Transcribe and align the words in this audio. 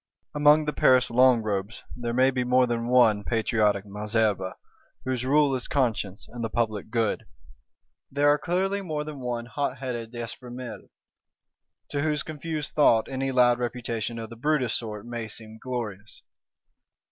Among 0.33 0.65
the 0.65 0.73
Paris 0.73 1.11
Long 1.11 1.43
robes 1.43 1.83
there 1.95 2.11
may 2.11 2.31
be 2.31 2.43
more 2.43 2.65
than 2.65 2.87
one 2.87 3.23
patriotic 3.23 3.85
Malesherbes, 3.85 4.55
whose 5.05 5.23
rule 5.25 5.53
is 5.53 5.67
conscience 5.67 6.27
and 6.27 6.43
the 6.43 6.49
public 6.49 6.89
good; 6.89 7.27
there 8.11 8.27
are 8.29 8.39
clearly 8.39 8.81
more 8.81 9.03
than 9.03 9.19
one 9.19 9.45
hotheaded 9.45 10.11
D'Espréménil, 10.11 10.89
to 11.89 12.01
whose 12.01 12.23
confused 12.23 12.73
thought 12.73 13.07
any 13.09 13.31
loud 13.31 13.59
reputation 13.59 14.17
of 14.17 14.31
the 14.31 14.35
Brutus 14.35 14.73
sort 14.73 15.05
may 15.05 15.27
seem 15.27 15.59
glorious. 15.59 16.23